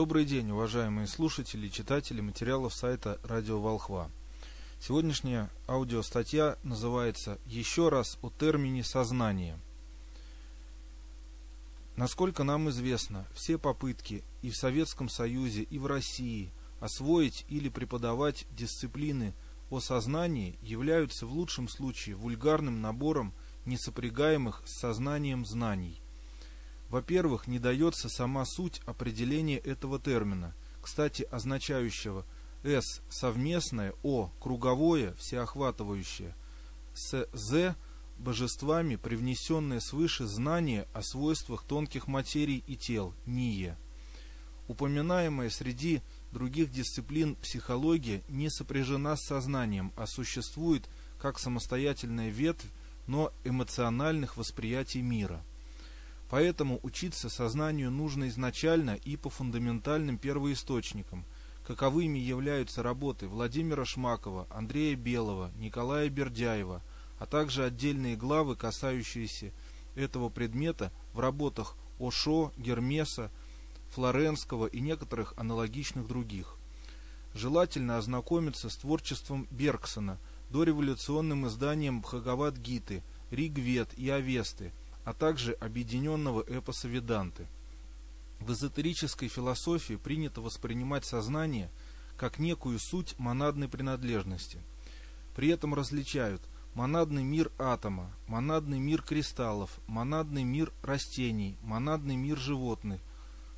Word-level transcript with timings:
Добрый 0.00 0.24
день, 0.24 0.50
уважаемые 0.50 1.06
слушатели 1.06 1.66
и 1.66 1.70
читатели 1.70 2.22
материалов 2.22 2.72
сайта 2.72 3.20
Радио 3.22 3.60
Волхва. 3.60 4.10
Сегодняшняя 4.80 5.50
аудиостатья 5.68 6.56
называется 6.62 7.38
«Еще 7.44 7.90
раз 7.90 8.16
о 8.22 8.30
термине 8.30 8.82
сознание». 8.82 9.58
Насколько 11.96 12.44
нам 12.44 12.70
известно, 12.70 13.26
все 13.34 13.58
попытки 13.58 14.24
и 14.40 14.48
в 14.48 14.56
Советском 14.56 15.10
Союзе, 15.10 15.64
и 15.64 15.78
в 15.78 15.84
России 15.84 16.50
освоить 16.80 17.44
или 17.50 17.68
преподавать 17.68 18.46
дисциплины 18.56 19.34
о 19.68 19.80
сознании 19.80 20.58
являются 20.62 21.26
в 21.26 21.32
лучшем 21.34 21.68
случае 21.68 22.16
вульгарным 22.16 22.80
набором 22.80 23.34
несопрягаемых 23.66 24.62
с 24.64 24.78
сознанием 24.78 25.44
знаний– 25.44 26.00
во-первых, 26.90 27.46
не 27.46 27.58
дается 27.58 28.08
сама 28.08 28.44
суть 28.44 28.82
определения 28.84 29.58
этого 29.58 29.98
термина, 30.00 30.52
кстати, 30.82 31.22
означающего 31.22 32.24
«с»– 32.62 33.00
совместное, 33.10 33.94
«о»– 34.02 34.30
круговое, 34.40 35.14
всеохватывающее, 35.14 36.34
с 36.94 37.28
«з»– 37.32 37.74
божествами 38.18 38.96
привнесенное 38.96 39.80
свыше 39.80 40.26
знание 40.26 40.86
о 40.92 41.02
свойствах 41.02 41.62
тонких 41.62 42.06
материй 42.06 42.62
и 42.66 42.76
тел, 42.76 43.14
НИЕ. 43.24 43.78
Упоминаемая 44.68 45.48
среди 45.48 46.02
других 46.32 46.70
дисциплин 46.70 47.34
психология 47.36 48.22
не 48.28 48.50
сопряжена 48.50 49.16
с 49.16 49.22
сознанием, 49.22 49.92
а 49.96 50.06
существует 50.06 50.84
как 51.18 51.38
самостоятельная 51.38 52.28
ветвь, 52.28 52.66
но 53.06 53.32
эмоциональных 53.44 54.36
восприятий 54.36 55.02
мира– 55.02 55.42
Поэтому 56.30 56.78
учиться 56.84 57.28
сознанию 57.28 57.90
нужно 57.90 58.28
изначально 58.28 58.94
и 58.94 59.16
по 59.16 59.28
фундаментальным 59.30 60.16
первоисточникам, 60.16 61.24
каковыми 61.66 62.20
являются 62.20 62.84
работы 62.84 63.26
Владимира 63.26 63.84
Шмакова, 63.84 64.46
Андрея 64.48 64.94
Белого, 64.94 65.50
Николая 65.56 66.08
Бердяева, 66.08 66.82
а 67.18 67.26
также 67.26 67.64
отдельные 67.64 68.16
главы, 68.16 68.54
касающиеся 68.54 69.50
этого 69.96 70.28
предмета 70.28 70.92
в 71.14 71.18
работах 71.18 71.76
Ошо, 71.98 72.52
Гермеса, 72.56 73.32
Флоренского 73.90 74.66
и 74.66 74.78
некоторых 74.78 75.34
аналогичных 75.36 76.06
других. 76.06 76.56
Желательно 77.34 77.98
ознакомиться 77.98 78.70
с 78.70 78.76
творчеством 78.76 79.48
Бергсона, 79.50 80.16
дореволюционным 80.50 81.48
изданием 81.48 82.02
Бхагават-гиты, 82.02 83.02
Ригвед 83.32 83.92
и 83.98 84.08
Авесты– 84.10 84.72
а 85.04 85.12
также 85.12 85.52
объединенного 85.52 86.44
эпоса 86.46 86.88
Веданты. 86.88 87.46
В 88.38 88.52
эзотерической 88.52 89.28
философии 89.28 89.94
принято 89.94 90.40
воспринимать 90.40 91.04
сознание 91.04 91.70
как 92.16 92.38
некую 92.38 92.78
суть 92.78 93.18
монадной 93.18 93.68
принадлежности. 93.68 94.60
При 95.34 95.48
этом 95.48 95.74
различают 95.74 96.42
монадный 96.74 97.22
мир 97.22 97.50
атома, 97.58 98.10
монадный 98.26 98.78
мир 98.78 99.02
кристаллов, 99.02 99.78
монадный 99.86 100.44
мир 100.44 100.72
растений, 100.82 101.56
монадный 101.62 102.16
мир 102.16 102.38
животных, 102.38 103.00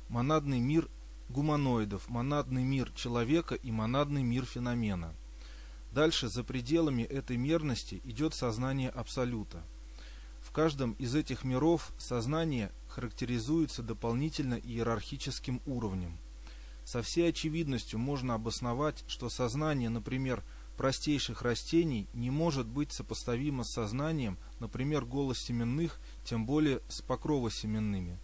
монадный 0.09 0.59
мир 0.59 0.87
гуманоидов, 1.29 2.09
монадный 2.09 2.63
мир 2.63 2.91
человека 2.95 3.55
и 3.55 3.71
монадный 3.71 4.23
мир 4.23 4.45
феномена. 4.45 5.13
Дальше, 5.91 6.27
за 6.27 6.43
пределами 6.43 7.03
этой 7.03 7.37
мерности, 7.37 8.01
идет 8.03 8.33
сознание 8.33 8.89
Абсолюта– 8.89 9.63
каждом 10.53 10.93
из 10.93 11.15
этих 11.15 11.43
миров 11.43 11.91
сознание 11.97 12.71
характеризуется 12.87 13.81
дополнительно 13.81 14.53
иерархическим 14.53 15.61
уровнем. 15.65 16.17
Со 16.85 17.01
всей 17.01 17.29
очевидностью 17.29 17.97
можно 17.97 18.35
обосновать, 18.35 19.03
что 19.07 19.29
сознание, 19.29 19.89
например, 19.89 20.43
простейших 20.77 21.41
растений 21.41 22.07
не 22.13 22.29
может 22.29 22.67
быть 22.67 22.91
сопоставимо 22.91 23.63
с 23.63 23.71
сознанием, 23.71 24.37
например, 24.59 25.05
голосеменных, 25.05 25.99
тем 26.23 26.45
более 26.45 26.81
с 26.87 27.01
покровосеменными. 27.01 28.19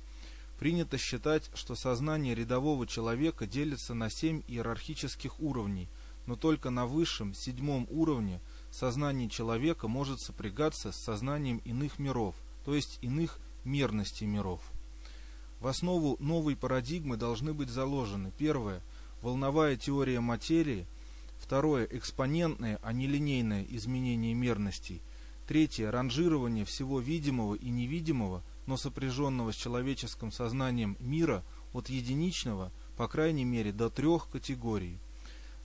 Принято 0.60 0.98
считать, 0.98 1.50
что 1.56 1.74
сознание 1.74 2.36
рядового 2.36 2.86
человека 2.86 3.48
делится 3.48 3.94
на 3.94 4.10
семь 4.10 4.44
иерархических 4.48 5.40
уровней, 5.40 5.90
но 6.28 6.36
только 6.36 6.70
на 6.70 6.86
высшем, 6.86 7.34
седьмом 7.34 7.88
уровне– 7.90 8.40
сознание 8.72 9.30
человека 9.30 9.88
может 9.88 10.20
сопрягаться 10.20 10.92
с 10.92 10.98
сознанием 10.98 11.58
иных 11.66 12.00
миров, 12.00 12.36
то 12.66 12.76
есть 12.76 13.00
иных 13.02 13.40
мерностей 13.64 14.28
миров. 14.28 14.62
В 15.60 15.68
основу 15.68 16.16
новой 16.20 16.56
парадигмы 16.56 17.18
должны 17.18 17.54
быть 17.54 17.70
заложены 17.70 18.32
первое– 18.38 18.82
волновая 19.22 19.76
теория 19.76 20.22
материи, 20.22 20.88
второе– 21.38 21.86
экспонентное, 21.92 22.80
а 22.82 22.94
не 22.94 23.08
линейное 23.08 23.66
изменение 23.70 24.34
мерностей, 24.34 25.02
третье– 25.48 25.92
ранжирование 25.92 26.64
всего 26.64 27.00
видимого 27.00 27.56
и 27.56 27.70
невидимого, 27.70 28.42
но 28.68 28.78
сопряженного 28.78 29.52
с 29.52 29.56
человеческим 29.56 30.32
сознанием 30.32 30.96
мира 31.00 31.44
от 31.74 31.90
единичного, 31.90 32.72
по 32.96 33.08
крайней 33.08 33.46
мере, 33.46 33.74
до 33.74 33.90
трех 33.90 34.30
категорий– 34.30 34.98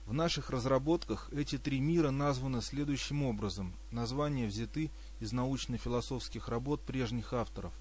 в 0.05 0.13
наших 0.13 0.51
разработках 0.51 1.29
эти 1.33 1.57
три 1.57 1.79
мира 1.79 2.11
названы 2.11 2.61
следующим 2.61 3.23
образом. 3.23 3.73
Названия 3.91 4.45
взяты 4.45 4.91
из 5.19 5.31
научно-философских 5.31 6.47
работ 6.47 6.81
прежних 6.81 7.33
авторов. 7.33 7.73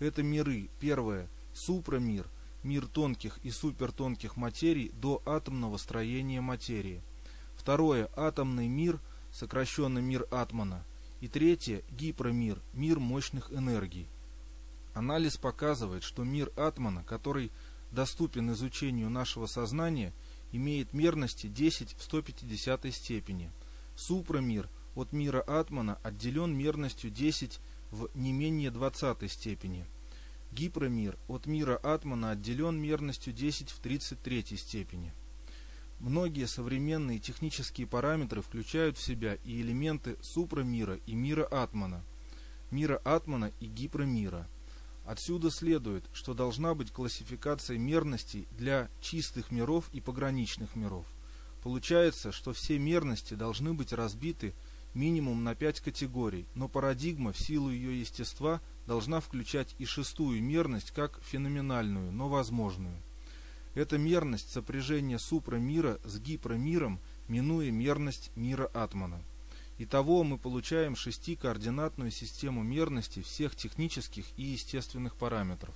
Это 0.00 0.22
миры. 0.22 0.68
Первое– 0.80 1.28
супрамир, 1.54 2.26
мир 2.64 2.86
тонких 2.86 3.38
и 3.44 3.50
супертонких 3.50 4.36
материй 4.36 4.90
до 5.00 5.22
атомного 5.24 5.76
строения 5.76 6.40
материи. 6.40 7.02
Второе– 7.54 8.10
атомный 8.16 8.66
мир, 8.66 8.98
сокращенно 9.32 9.98
мир 10.00 10.26
атмана. 10.32 10.84
И 11.20 11.28
третье– 11.28 11.82
гипромир, 11.90 12.58
мир 12.72 12.98
мощных 12.98 13.52
энергий. 13.52 14.08
Анализ 14.92 15.36
показывает, 15.36 16.02
что 16.02 16.24
мир 16.24 16.50
атмана, 16.56 17.04
который 17.04 17.52
доступен 17.92 18.50
изучению 18.50 19.08
нашего 19.08 19.46
сознания– 19.46 20.12
имеет 20.52 20.92
мерности 20.92 21.46
10 21.46 21.94
в 21.96 22.02
150 22.02 22.94
степени. 22.94 23.50
Супрамир 23.96 24.68
от 24.94 25.12
мира 25.12 25.40
Атмана 25.40 25.98
отделен 26.02 26.56
мерностью 26.56 27.10
10 27.10 27.60
в 27.90 28.08
не 28.14 28.32
менее 28.32 28.70
20 28.70 29.30
степени. 29.30 29.86
Гипромир 30.52 31.16
от 31.28 31.46
мира 31.46 31.76
Атмана 31.76 32.32
отделен 32.32 32.80
мерностью 32.80 33.32
10 33.32 33.70
в 33.70 33.78
33 33.78 34.56
степени. 34.56 35.12
Многие 36.00 36.46
современные 36.46 37.18
технические 37.18 37.86
параметры 37.86 38.42
включают 38.42 38.96
в 38.96 39.02
себя 39.02 39.34
и 39.44 39.60
элементы 39.60 40.16
супрамира 40.22 40.96
и 41.06 41.14
мира 41.14 41.44
Атмана, 41.44 42.02
мира 42.70 43.00
Атмана 43.04 43.52
и 43.60 43.66
гипромира– 43.66 44.48
Отсюда 45.04 45.50
следует, 45.50 46.04
что 46.12 46.34
должна 46.34 46.74
быть 46.74 46.92
классификация 46.92 47.78
мерностей 47.78 48.46
для 48.52 48.88
чистых 49.00 49.50
миров 49.50 49.88
и 49.92 50.00
пограничных 50.00 50.76
миров. 50.76 51.06
Получается, 51.62 52.32
что 52.32 52.52
все 52.52 52.78
мерности 52.78 53.34
должны 53.34 53.74
быть 53.74 53.92
разбиты 53.92 54.54
минимум 54.94 55.44
на 55.44 55.54
пять 55.54 55.80
категорий, 55.80 56.46
но 56.54 56.68
парадигма 56.68 57.32
в 57.32 57.38
силу 57.38 57.70
ее 57.70 58.00
естества 58.00 58.60
должна 58.86 59.20
включать 59.20 59.74
и 59.78 59.84
шестую 59.84 60.42
мерность 60.42 60.90
как 60.90 61.20
феноменальную, 61.22 62.12
но 62.12 62.28
возможную. 62.28 62.96
Эта 63.74 63.98
мерность 63.98 64.50
сопряжения 64.50 65.18
супрамира 65.18 66.00
с 66.04 66.18
гипромиром, 66.18 66.98
минуя 67.28 67.70
мерность 67.70 68.32
мира 68.34 68.66
Атмана. 68.74 69.22
Итого 69.82 70.24
мы 70.24 70.36
получаем 70.36 70.94
шестикоординатную 70.94 72.10
систему 72.10 72.62
мерности 72.62 73.22
всех 73.22 73.56
технических 73.56 74.26
и 74.36 74.42
естественных 74.42 75.16
параметров. 75.16 75.74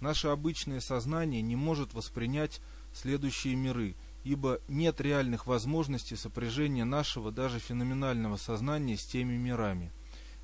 Наше 0.00 0.28
обычное 0.28 0.80
сознание 0.80 1.40
не 1.40 1.56
может 1.56 1.94
воспринять 1.94 2.60
следующие 2.92 3.54
миры, 3.54 3.94
ибо 4.22 4.60
нет 4.68 5.00
реальных 5.00 5.46
возможностей 5.46 6.14
сопряжения 6.14 6.84
нашего 6.84 7.32
даже 7.32 7.58
феноменального 7.58 8.36
сознания 8.36 8.98
с 8.98 9.06
теми 9.06 9.38
мирами. 9.38 9.92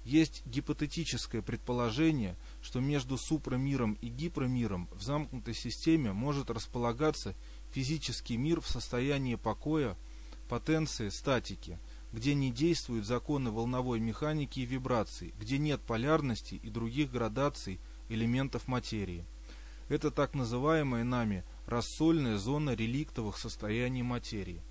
Есть 0.06 0.42
гипотетическое 0.46 1.42
предположение, 1.42 2.36
что 2.62 2.80
между 2.80 3.18
супрамиром 3.18 3.98
и 4.00 4.08
гипромиром 4.08 4.88
в 4.92 5.02
замкнутой 5.02 5.52
системе 5.52 6.14
может 6.14 6.48
располагаться 6.48 7.34
физический 7.72 8.38
мир 8.38 8.62
в 8.62 8.66
состоянии 8.66 9.34
покоя, 9.34 9.94
потенции, 10.48 11.10
статики– 11.10 11.78
где 12.12 12.34
не 12.34 12.50
действуют 12.50 13.06
законы 13.06 13.50
волновой 13.50 14.00
механики 14.00 14.60
и 14.60 14.66
вибраций, 14.66 15.34
где 15.38 15.58
нет 15.58 15.80
полярности 15.80 16.56
и 16.56 16.68
других 16.68 17.10
градаций 17.10 17.80
элементов 18.08 18.68
материи. 18.68 19.24
Это 19.88 20.10
так 20.10 20.34
называемая 20.34 21.04
нами 21.04 21.44
рассольная 21.66 22.38
зона 22.38 22.74
реликтовых 22.74 23.38
состояний 23.38 24.02
материи. 24.02 24.62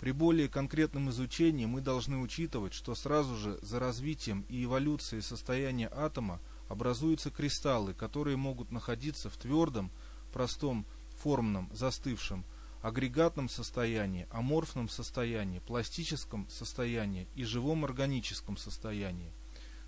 При 0.00 0.12
более 0.12 0.48
конкретном 0.48 1.08
изучении 1.10 1.64
мы 1.64 1.80
должны 1.80 2.18
учитывать, 2.18 2.74
что 2.74 2.94
сразу 2.94 3.34
же 3.36 3.58
за 3.62 3.80
развитием 3.80 4.44
и 4.50 4.64
эволюцией 4.64 5.22
состояния 5.22 5.88
атома 5.90 6.40
образуются 6.68 7.30
кристаллы, 7.30 7.94
которые 7.94 8.36
могут 8.36 8.70
находиться 8.70 9.30
в 9.30 9.36
твердом, 9.38 9.90
простом 10.32 10.84
формном, 11.16 11.70
застывшем, 11.72 12.44
агрегатном 12.86 13.48
состоянии, 13.48 14.28
аморфном 14.30 14.88
состоянии, 14.88 15.58
пластическом 15.58 16.48
состоянии 16.48 17.26
и 17.34 17.42
живом 17.42 17.84
органическом 17.84 18.56
состоянии. 18.56 19.32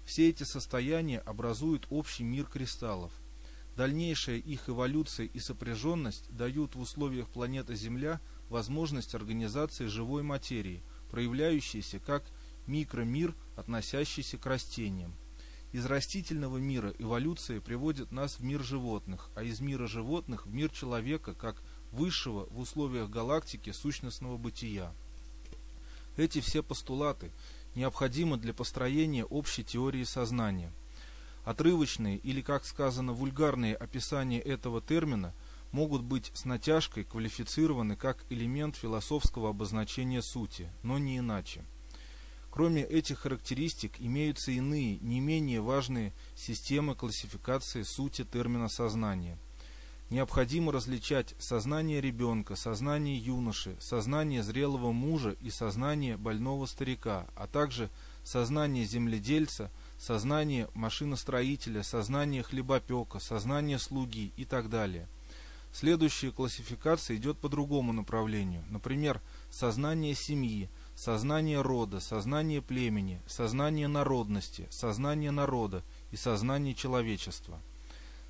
Все 0.04 0.28
эти 0.28 0.42
состояния 0.42 1.20
образуют 1.20 1.86
общий 1.90 2.24
мир 2.24 2.46
кристаллов. 2.46 3.12
Дальнейшая 3.76 4.38
их 4.38 4.68
эволюция 4.68 5.26
и 5.26 5.38
сопряженность 5.38 6.28
дают 6.30 6.74
в 6.74 6.80
условиях 6.80 7.28
планеты 7.28 7.76
Земля 7.76 8.20
возможность 8.48 9.14
организации 9.14 9.86
живой 9.86 10.24
материи, 10.24 10.82
проявляющейся 11.08 12.00
как 12.00 12.24
микромир, 12.66 13.32
относящийся 13.54 14.38
к 14.38 14.46
растениям. 14.46 15.14
Из 15.70 15.86
растительного 15.86 16.56
мира 16.56 16.92
эволюция 16.98 17.60
приводит 17.60 18.10
нас 18.10 18.40
в 18.40 18.42
мир 18.42 18.64
животных, 18.64 19.30
а 19.36 19.44
из 19.44 19.60
мира 19.60 19.86
животных 19.86 20.46
в 20.46 20.52
мир 20.52 20.70
человека 20.70 21.34
как 21.34 21.62
высшего 21.92 22.46
в 22.50 22.60
условиях 22.60 23.10
галактики 23.10 23.70
сущностного 23.70 24.36
бытия. 24.36 24.92
Эти 26.16 26.40
все 26.40 26.62
постулаты 26.62 27.30
необходимы 27.74 28.36
для 28.36 28.52
построения 28.52 29.24
общей 29.24 29.64
теории 29.64 30.04
сознания. 30.04 30.72
Отрывочные 31.44 32.18
или, 32.18 32.42
как 32.42 32.64
сказано, 32.64 33.12
вульгарные 33.12 33.74
описания 33.74 34.40
этого 34.40 34.80
термина 34.80 35.32
могут 35.72 36.02
быть 36.02 36.30
с 36.34 36.44
натяжкой 36.44 37.04
квалифицированы 37.04 37.96
как 37.96 38.24
элемент 38.30 38.76
философского 38.76 39.50
обозначения 39.50 40.22
сути, 40.22 40.70
но 40.82 40.98
не 40.98 41.18
иначе. 41.18 41.64
Кроме 42.50 42.82
этих 42.82 43.20
характеристик 43.20 44.00
имеются 44.00 44.50
иные, 44.50 44.98
не 44.98 45.20
менее 45.20 45.60
важные 45.60 46.12
системы 46.34 46.94
классификации 46.94 47.82
сути 47.82 48.24
термина 48.24 48.68
сознания. 48.68 49.38
Необходимо 50.10 50.72
различать 50.72 51.34
сознание 51.38 52.00
ребенка, 52.00 52.56
сознание 52.56 53.18
юноши, 53.18 53.76
сознание 53.78 54.42
зрелого 54.42 54.90
мужа 54.90 55.36
и 55.42 55.50
сознание 55.50 56.16
больного 56.16 56.64
старика, 56.64 57.26
а 57.36 57.46
также 57.46 57.90
сознание 58.24 58.86
земледельца, 58.86 59.70
сознание 59.98 60.68
машиностроителя, 60.72 61.82
сознание 61.82 62.42
хлебопека, 62.42 63.18
сознание 63.18 63.78
слуги 63.78 64.32
и 64.38 64.46
так 64.46 64.70
далее. 64.70 65.08
Следующая 65.72 66.30
классификация 66.30 67.18
идет 67.18 67.36
по 67.36 67.50
другому 67.50 67.92
направлению. 67.92 68.64
Например, 68.70 69.20
сознание 69.50 70.14
семьи, 70.14 70.70
сознание 70.96 71.60
рода, 71.60 72.00
сознание 72.00 72.62
племени, 72.62 73.20
сознание 73.26 73.88
народности, 73.88 74.66
сознание 74.70 75.32
народа 75.32 75.84
и 76.10 76.16
сознание 76.16 76.74
человечества. 76.74 77.60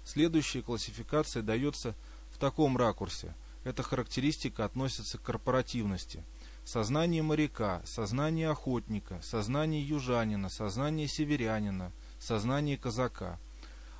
Следующая 0.09 0.63
классификация 0.63 1.43
дается 1.43 1.95
в 2.31 2.39
таком 2.39 2.79
ракурсе. 2.79 3.35
Эта 3.63 3.83
характеристика 3.83 4.65
относится 4.65 5.19
к 5.19 5.23
корпоративности. 5.23 6.25
Сознание 6.65 7.23
моряка, 7.23 7.83
сознание 7.85 8.49
охотника, 8.49 9.21
сознание 9.23 9.87
южанина, 9.87 10.49
сознание 10.49 11.09
северянина, 11.09 11.93
сознание 12.19 12.79
казака, 12.79 13.39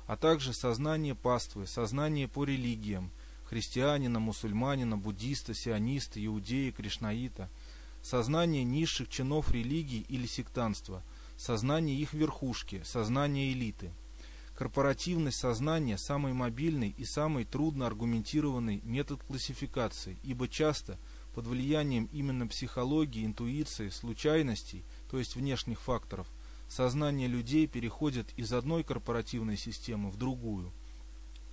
а 0.07 0.17
также 0.17 0.51
сознание 0.51 1.13
паствы, 1.13 1.67
сознание 1.67 2.27
по 2.27 2.43
религиям, 2.43 3.11
христианина, 3.45 4.19
мусульманина, 4.19 4.97
буддиста, 4.97 5.53
сиониста, 5.53 6.25
иудея, 6.25 6.71
кришнаита– 6.71 7.51
сознание 8.01 8.63
низших 8.63 9.09
чинов 9.09 9.51
религии 9.51 10.07
или 10.09 10.25
сектанства, 10.25 11.03
сознание 11.37 11.95
их 11.95 12.13
верхушки, 12.13 12.81
сознание 12.83 13.51
элиты. 13.53 13.91
Корпоративность 14.59 15.39
сознания– 15.39 15.97
самый 15.97 16.33
мобильный 16.33 16.93
и 16.97 17.05
самый 17.05 17.45
трудно 17.45 17.87
аргументированный 17.87 18.81
метод 18.83 19.23
классификации, 19.23 20.17
ибо 20.21 20.49
часто 20.49 20.99
под 21.33 21.47
влиянием 21.47 22.09
именно 22.11 22.45
психологии, 22.45 23.25
интуиции, 23.25 23.87
случайностей, 23.87 24.83
то 25.09 25.17
есть 25.17 25.37
внешних 25.37 25.79
факторов, 25.79 26.27
сознание 26.67 27.29
людей 27.29 27.67
переходит 27.67 28.27
из 28.35 28.51
одной 28.51 28.83
корпоративной 28.83 29.55
системы 29.55 30.09
в 30.09 30.17
другую. 30.17 30.73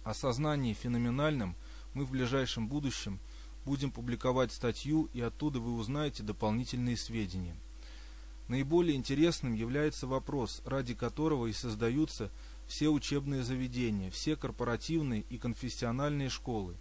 О 0.02 0.12
сознании 0.12 0.74
феноменальном 0.74 1.54
мы 1.94 2.04
в 2.06 2.10
ближайшем 2.10 2.66
будущем– 2.66 3.20
будем 3.64 3.92
публиковать 3.92 4.50
статью, 4.50 5.08
и 5.12 5.20
оттуда 5.20 5.60
вы 5.60 5.74
узнаете 5.74 6.24
дополнительные 6.24 6.96
сведения. 6.96 7.56
Наиболее 8.48 8.96
интересным 8.96 9.54
является 9.54 10.06
вопрос, 10.06 10.62
ради 10.64 10.94
которого 10.94 11.46
и 11.46 11.52
создаются 11.52 12.30
все 12.66 12.88
учебные 12.88 13.42
заведения, 13.42 14.10
все 14.10 14.36
корпоративные 14.36 15.24
и 15.28 15.38
конфессиональные 15.38 16.28
школы. 16.28 16.76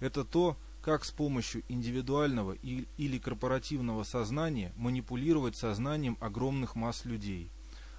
Это 0.00 0.24
то, 0.24 0.56
как 0.82 1.04
с 1.04 1.10
помощью 1.10 1.64
индивидуального 1.68 2.52
или 2.52 3.18
корпоративного 3.18 4.04
сознания 4.04 4.72
манипулировать 4.76 5.56
сознанием 5.56 6.16
огромных 6.20 6.76
масс 6.76 7.04
людей. 7.04 7.50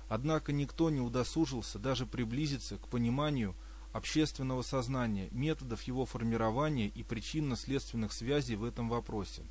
Однако 0.08 0.52
никто 0.52 0.90
не 0.90 1.02
удосужился 1.02 1.78
даже 1.78 2.06
приблизиться 2.06 2.78
к 2.78 2.88
пониманию 2.88 3.56
общественного 3.92 4.62
сознания, 4.62 5.30
методов 5.32 5.84
его 5.84 6.06
формирования 6.06 6.88
и 6.88 7.04
причинно-следственных 7.04 8.12
связей 8.12 8.56
в 8.56 8.64
этом 8.64 8.90
вопросе. 8.90 9.44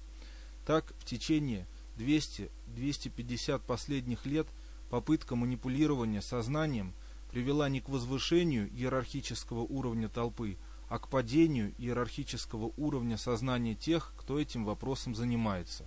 Так, 0.66 0.92
в 0.98 1.04
течение 1.04 1.66
200-250 1.96 3.60
последних 3.66 4.26
лет 4.26 4.46
попытка 4.90 5.36
манипулирования 5.36 6.22
сознанием 6.22 6.92
привела 7.30 7.68
не 7.68 7.80
к 7.80 7.88
возвышению 7.88 8.68
иерархического 8.70 9.60
уровня 9.60 10.08
толпы, 10.08 10.56
а 10.88 10.98
к 10.98 11.08
падению 11.08 11.74
иерархического 11.78 12.72
уровня 12.76 13.18
сознания 13.18 13.74
тех, 13.74 14.12
кто 14.16 14.40
этим 14.40 14.64
вопросом 14.64 15.14
занимается. 15.14 15.84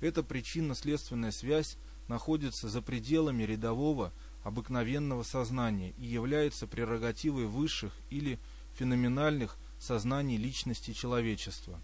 Эта 0.00 0.22
причинно-следственная 0.22 1.30
связь 1.30 1.76
находится 2.08 2.68
за 2.68 2.82
пределами 2.82 3.42
рядового 3.42 4.12
обыкновенного 4.44 5.22
сознания 5.22 5.92
и 5.98 6.06
является 6.06 6.66
прерогативой 6.66 7.46
высших 7.46 7.92
или 8.10 8.38
феноменальных 8.78 9.56
сознаний 9.78 10.36
личности 10.36 10.92
человечества. 10.92 11.80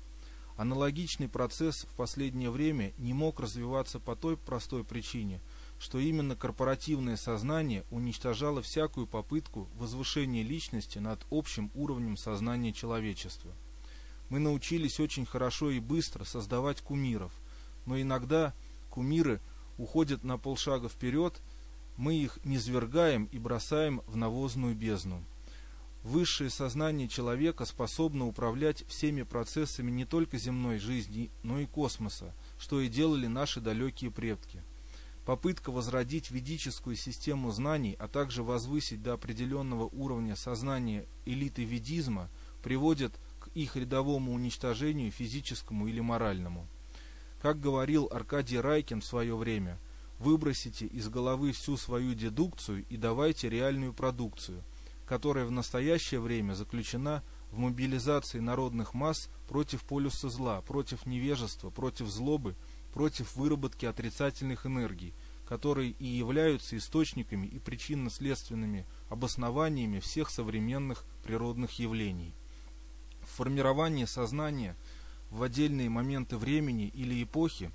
Аналогичный 0.57 1.29
процесс 1.29 1.85
в 1.91 1.95
последнее 1.97 2.51
время 2.51 2.93
не 2.99 3.15
мог 3.15 3.41
развиваться 3.41 3.99
по 3.99 4.15
той 4.15 4.37
простой 4.37 4.85
причине, 4.85 5.41
что 5.83 5.99
именно 5.99 6.37
корпоративное 6.37 7.17
сознание 7.17 7.85
уничтожало 7.91 8.63
всякую 8.63 9.09
попытку 9.09 9.69
возвышения 9.75 10.45
личности 10.45 10.99
над 10.99 11.27
общим 11.31 11.73
уровнем 11.75 12.17
сознания 12.17 12.73
человечества. 12.73 13.51
Мы 14.29 14.39
научились 14.39 15.01
очень 15.01 15.27
хорошо 15.27 15.71
и 15.71 15.81
быстро 15.81 16.23
создавать 16.23 16.81
кумиров, 16.81 17.33
но 17.85 18.01
иногда 18.01 18.55
кумиры 18.91 19.41
уходят 19.77 20.23
на 20.23 20.39
полшага 20.39 20.89
вперед– 20.89 21.43
мы 21.97 22.15
их 22.15 22.39
низвергаем 22.45 23.27
и 23.27 23.39
бросаем 23.39 24.03
в 24.07 24.17
навозную 24.17 24.75
бездну. 24.75 25.23
Высшее 26.03 26.51
сознание 26.51 27.07
человека 27.07 27.65
способно 27.65 28.27
управлять 28.27 28.85
всеми 28.89 29.23
процессами 29.23 29.91
не 29.91 30.05
только 30.05 30.37
земной 30.37 30.79
жизни, 30.79 31.31
но 31.45 31.61
и 31.61 31.67
космоса, 31.67 32.35
что 32.59 32.81
и 32.81 32.89
делали 32.89 33.29
наши 33.29 33.61
далекие 33.61 34.11
предки. 34.11 34.63
Попытка 35.25 35.71
возродить 35.71 36.31
ведическую 36.31 36.97
систему 36.97 37.51
знаний, 37.53 37.97
а 37.99 38.09
также 38.09 38.43
возвысить 38.43 39.03
до 39.03 39.13
определенного 39.13 39.85
уровня 39.85 40.35
сознания 40.35 41.07
элиты 41.25 41.65
ведизма, 41.65 42.29
приводит 42.63 43.13
к 43.39 43.49
их 43.55 43.77
рядовому 43.77 44.33
уничтожению 44.33 45.13
физическому 45.13 45.87
или 45.87 46.01
моральному. 46.01 46.67
Как 47.41 47.61
говорил 47.61 48.09
Аркадий 48.11 48.59
Райкин 48.59 49.01
в 49.01 49.05
свое 49.05 49.37
время– 49.37 49.79
Выбросите 50.23 50.87
из 50.87 51.09
головы 51.09 51.51
всю 51.51 51.77
свою 51.77 52.15
дедукцию 52.15 52.85
и 52.89 52.97
давайте 52.97 53.49
реальную 53.49 53.93
продукцию, 53.93 54.63
которая 55.05 55.47
в 55.47 55.51
настоящее 55.51 56.21
время 56.21 56.53
заключена 56.53 57.25
в 57.51 57.59
мобилизации 57.59 58.39
народных 58.39 58.95
масс 58.95 59.29
против 59.49 59.83
полюса 59.83 60.29
зла, 60.29 60.61
против 60.61 61.07
невежества, 61.07 61.71
против 61.71 62.07
злобы, 62.07 62.55
против 62.93 63.37
выработки 63.37 63.87
отрицательных 63.87 64.67
энергий, 64.67 65.15
которые 65.47 65.91
и 65.99 66.07
являются 66.07 66.77
источниками 66.77 67.47
и 67.47 67.59
причинно-следственными 67.59 68.87
обоснованиями 69.09 70.01
всех 70.01 70.31
современных 70.31 71.05
природных 71.25 71.73
явлений. 71.79 72.33
В 73.23 73.37
формировании 73.37 74.05
сознания 74.05 74.77
в 75.31 75.43
отдельные 75.43 75.89
моменты 75.89 76.37
времени 76.37 76.89
или 76.95 77.23
эпохи 77.23 77.71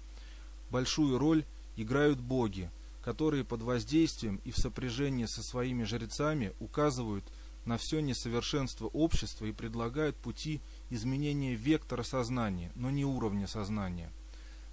большую 0.70 1.18
роль 1.18 1.46
играют 1.76 2.20
боги, 2.20 2.70
которые 3.04 3.44
под 3.44 3.62
воздействием 3.62 4.40
и 4.44 4.52
в 4.52 4.58
сопряжении 4.58 5.26
со 5.26 5.42
своими 5.42 5.84
жрецами 5.84 6.54
указывают 6.60 7.24
на 7.66 7.78
все 7.78 8.00
несовершенство 8.00 8.88
общества 8.88 9.46
и 9.46 9.52
предлагают 9.52 10.16
пути 10.16 10.62
изменения 10.90 11.56
вектора 11.56 12.04
сознания, 12.04 12.72
но 12.76 12.90
не 12.90 13.06
уровня 13.06 13.48
сознания. 13.48 14.12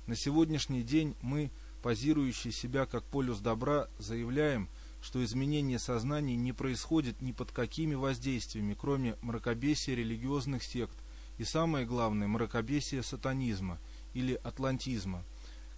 На 0.06 0.16
сегодняшний 0.16 0.82
день 0.82 1.16
мы, 1.22 1.50
позирующие 1.82 2.52
себя 2.52 2.84
как 2.84 3.04
полюс 3.04 3.38
добра, 3.38 3.88
заявляем, 3.98 4.68
что 5.00 5.24
изменение 5.24 5.78
сознания 5.78 6.36
не 6.36 6.52
происходит 6.52 7.22
ни 7.22 7.32
под 7.32 7.52
какими 7.52 7.94
воздействиями, 7.94 8.76
кроме 8.78 9.16
мракобесия 9.22 9.94
религиозных 9.94 10.62
сект 10.62 10.96
и 11.38 11.44
самое 11.44 11.86
главное 11.86 12.28
мракобесие 12.28 13.02
сатанизма 13.02 13.78
или 14.12 14.34
атлантизма, 14.44 15.24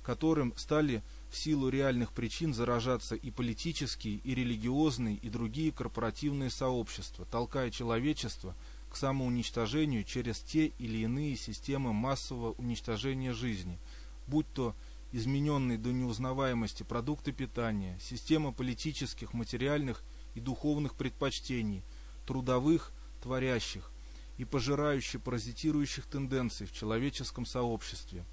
которым 0.02 0.56
стали 0.56 1.02
в 1.30 1.36
силу 1.36 1.68
реальных 1.68 2.12
причин 2.12 2.52
заражаться 2.52 3.14
и 3.14 3.30
политические, 3.30 4.16
и 4.16 4.34
религиозные, 4.34 5.16
и 5.16 5.28
другие 5.28 5.70
корпоративные 5.70 6.50
сообщества, 6.50 7.26
толкая 7.30 7.70
человечество 7.70 8.56
к 8.90 8.96
самоуничтожению 8.96 10.04
через 10.04 10.40
те 10.40 10.66
или 10.78 10.98
иные 10.98 11.36
системы 11.36 11.92
массового 11.92 12.52
уничтожения 12.52 13.32
жизни, 13.32 13.78
будь 14.26 14.46
то 14.52 14.74
измененные 15.12 15.78
до 15.78 15.92
неузнаваемости 15.92 16.82
продукты 16.82 17.32
питания, 17.32 17.98
система 18.00 18.52
политических, 18.52 19.32
материальных 19.32 20.02
и 20.34 20.40
духовных 20.40 20.94
предпочтений, 20.94 21.82
трудовых, 22.26 22.92
творящих 23.22 23.90
и 24.36 24.44
пожирающих 24.44 25.22
паразитирующих 25.22 26.06
тенденций 26.06 26.66
в 26.66 26.72
человеческом 26.72 27.46
сообществе, 27.46 28.24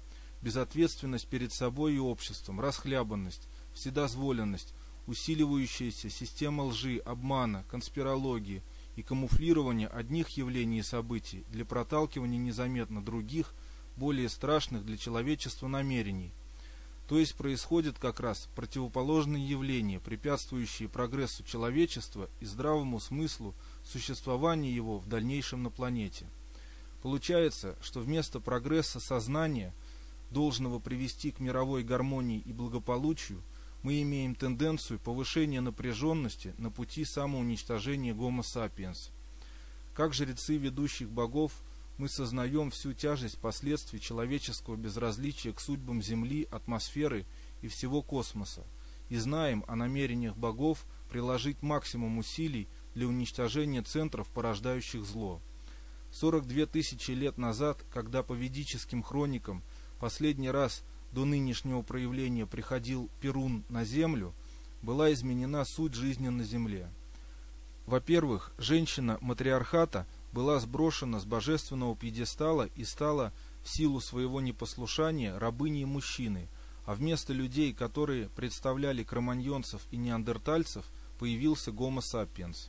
безответственность 0.42 1.26
перед 1.26 1.52
собой 1.52 1.94
и 1.94 1.98
обществом, 1.98 2.60
расхлябанность, 2.60 3.48
вседозволенность, 3.72 4.74
усиливающаяся 5.06 6.10
система 6.10 6.62
лжи, 6.64 6.98
обмана, 6.98 7.64
конспирологии 7.70 8.62
и 8.96 9.02
камуфлирования 9.02 9.88
одних 9.88 10.30
явлений 10.30 10.78
и 10.78 10.82
событий 10.82 11.44
для 11.50 11.64
проталкивания 11.64 12.38
незаметно 12.38 13.04
других, 13.04 13.54
более 13.96 14.28
страшных 14.28 14.84
для 14.84 14.96
человечества 14.96 15.68
намерений– 15.68 16.32
то 17.08 17.18
есть 17.18 17.34
происходит 17.34 17.98
как 17.98 18.20
раз 18.20 18.48
противоположные 18.54 19.46
явления, 19.46 20.00
препятствующие 20.00 20.88
прогрессу 20.88 21.44
человечества 21.44 22.30
и 22.40 22.46
здравому 22.46 22.98
смыслу 22.98 23.54
существования 23.84 24.72
его 24.72 24.98
в 24.98 25.06
дальнейшем 25.06 25.62
на 25.62 25.70
планете. 25.70 26.26
Получается, 27.02 27.76
что 27.82 28.00
вместо 28.00 28.40
прогресса 28.40 29.00
сознания, 29.00 29.74
должного 30.30 30.78
привести 30.78 31.30
к 31.30 31.40
мировой 31.40 31.84
гармонии 31.84 32.40
и 32.40 32.52
благополучию, 32.52 33.42
мы 33.82 34.00
имеем 34.00 34.34
тенденцию 34.34 34.98
повышения 34.98 35.60
напряженности 35.60 36.54
на 36.56 36.70
пути 36.70 37.04
самоуничтожения 37.04 38.14
гомо 38.14 38.42
сапиенс. 38.42 39.10
Как 39.92 40.14
жрецы 40.14 40.56
ведущих 40.56 41.10
богов– 41.10 41.52
мы 41.96 42.08
сознаем 42.08 42.70
всю 42.70 42.92
тяжесть 42.92 43.38
последствий 43.38 44.00
человеческого 44.00 44.76
безразличия 44.76 45.52
к 45.52 45.60
судьбам 45.60 46.02
Земли, 46.02 46.48
атмосферы 46.50 47.24
и 47.62 47.68
всего 47.68 48.02
космоса, 48.02 48.64
и 49.08 49.16
знаем 49.16 49.64
о 49.68 49.76
намерениях 49.76 50.36
богов 50.36 50.84
приложить 51.08 51.62
максимум 51.62 52.18
усилий 52.18 52.68
для 52.94 53.06
уничтожения 53.06 53.82
центров, 53.82 54.28
порождающих 54.28 55.04
зло. 55.04 55.40
42 56.12 56.66
тысячи 56.66 57.10
лет 57.12 57.38
назад, 57.38 57.84
когда 57.92 58.22
по 58.22 58.32
ведическим 58.32 59.02
хроникам 59.02 59.62
последний 60.00 60.50
раз 60.50 60.84
до 61.12 61.24
нынешнего 61.24 61.82
проявления 61.82 62.46
приходил 62.46 63.08
Перун 63.20 63.64
на 63.68 63.84
Землю, 63.84 64.34
была 64.82 65.12
изменена 65.12 65.64
суть 65.64 65.94
жизни 65.94 66.28
на 66.28 66.44
Земле. 66.44 66.88
Во-первых, 67.86 68.52
женщина 68.58 69.18
матриархата 69.20 70.06
была 70.34 70.58
сброшена 70.58 71.20
с 71.20 71.24
божественного 71.24 71.94
пьедестала 71.94 72.68
и 72.74 72.84
стала 72.84 73.32
в 73.62 73.70
силу 73.70 74.00
своего 74.00 74.40
непослушания 74.40 75.38
рабыней 75.38 75.84
мужчины, 75.84 76.48
а 76.84 76.94
вместо 76.94 77.32
людей, 77.32 77.72
которые 77.72 78.28
представляли 78.30 79.04
кроманьонцев 79.04 79.80
и 79.92 79.96
неандертальцев, 79.96 80.84
появился 81.20 81.70
гомо 81.70 82.00
сапиенс. 82.00 82.68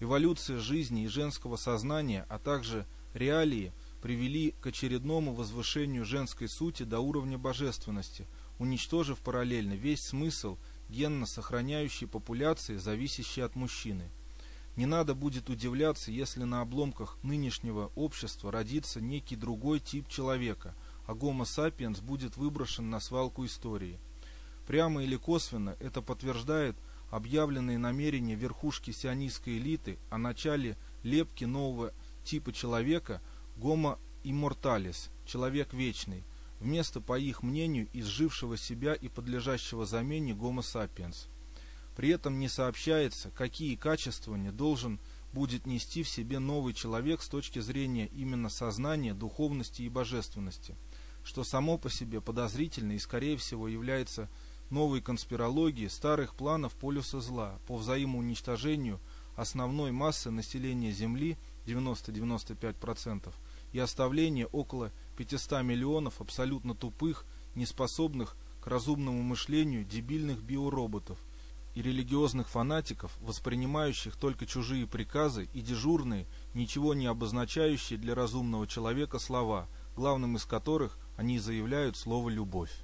Эволюция 0.00 0.58
жизни 0.58 1.04
и 1.04 1.08
женского 1.08 1.56
сознания, 1.56 2.24
а 2.30 2.38
также 2.38 2.86
реалии 3.12 3.72
привели 4.00 4.54
к 4.62 4.66
очередному 4.68 5.34
возвышению 5.34 6.06
женской 6.06 6.48
сути 6.48 6.84
до 6.84 7.00
уровня 7.00 7.36
божественности, 7.36 8.26
уничтожив 8.58 9.18
параллельно 9.18 9.74
весь 9.74 10.00
смысл 10.00 10.56
генно 10.88 11.26
сохраняющей 11.26 12.06
популяции, 12.06 12.76
зависящей 12.76 13.44
от 13.44 13.56
мужчины– 13.56 14.10
не 14.76 14.86
надо 14.86 15.14
будет 15.14 15.50
удивляться, 15.50 16.10
если 16.10 16.42
на 16.44 16.60
обломках 16.60 17.16
нынешнего 17.22 17.92
общества 17.94 18.50
родится 18.50 19.00
некий 19.00 19.36
другой 19.36 19.80
тип 19.80 20.08
человека, 20.08 20.74
а 21.06 21.12
Homo 21.12 21.42
sapiens 21.42 22.02
будет 22.02 22.36
выброшен 22.36 22.90
на 22.90 23.00
свалку 23.00 23.44
истории. 23.44 23.98
Прямо 24.66 25.04
или 25.04 25.16
косвенно 25.16 25.76
это 25.78 26.02
подтверждает 26.02 26.76
объявленные 27.10 27.78
намерения 27.78 28.34
верхушки 28.34 28.90
сионистской 28.90 29.58
элиты 29.58 29.98
о 30.10 30.18
начале 30.18 30.76
лепки 31.02 31.44
нового 31.44 31.92
типа 32.24 32.52
человека 32.52 33.20
Homo 33.58 33.98
immortalis, 34.24 35.10
человек 35.26 35.72
вечный, 35.72 36.24
вместо, 36.58 37.00
по 37.00 37.18
их 37.18 37.42
мнению, 37.42 37.88
изжившего 37.92 38.56
себя 38.56 38.94
и 38.94 39.08
подлежащего 39.08 39.86
замене 39.86 40.32
Homo 40.32 40.60
sapiens. 40.60 41.28
При 41.96 42.08
этом 42.08 42.38
не 42.38 42.48
сообщается, 42.48 43.30
какие 43.30 43.76
качества 43.76 44.34
не 44.34 44.50
должен 44.50 44.98
будет 45.32 45.66
нести 45.66 46.02
в 46.02 46.08
себе 46.08 46.38
новый 46.38 46.74
человек 46.74 47.22
с 47.22 47.28
точки 47.28 47.60
зрения 47.60 48.06
именно 48.06 48.48
сознания, 48.48 49.14
духовности 49.14 49.82
и 49.82 49.88
божественности, 49.88 50.76
что 51.24 51.44
само 51.44 51.78
по 51.78 51.90
себе 51.90 52.20
подозрительно 52.20 52.92
и, 52.92 52.98
скорее 52.98 53.36
всего, 53.36 53.68
является 53.68 54.28
новой 54.70 55.00
конспирологией 55.00 55.90
старых 55.90 56.34
планов 56.34 56.74
полюса 56.74 57.20
зла 57.20 57.58
по 57.66 57.76
взаимоуничтожению 57.76 59.00
основной 59.36 59.92
массы 59.92 60.30
населения 60.30 60.92
Земли 60.92 61.36
90-95% 61.66 63.32
и 63.72 63.78
оставление 63.78 64.46
около 64.46 64.92
500 65.16 65.62
миллионов 65.62 66.20
абсолютно 66.20 66.74
тупых, 66.74 67.24
неспособных 67.54 68.36
к 68.60 68.66
разумному 68.66 69.22
мышлению 69.22 69.84
дебильных 69.84 70.42
биороботов– 70.42 71.18
и 71.74 71.82
религиозных 71.82 72.48
фанатиков, 72.48 73.16
воспринимающих 73.20 74.16
только 74.16 74.46
чужие 74.46 74.86
приказы 74.86 75.48
и 75.52 75.60
дежурные, 75.60 76.26
ничего 76.54 76.94
не 76.94 77.06
обозначающие 77.06 77.98
для 77.98 78.14
разумного 78.14 78.66
человека 78.66 79.18
слова, 79.18 79.68
главным 79.96 80.36
из 80.36 80.44
которых 80.44 80.98
они 81.16 81.38
заявляют 81.38 81.96
слово 81.96 82.28
«любовь». 82.30 82.83